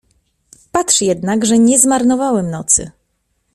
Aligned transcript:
Patrz 0.71 1.01
jednak, 1.01 1.45
że 1.45 1.59
nie 1.59 1.79
zmarnowałem 1.79 2.51
nocy. 2.51 2.91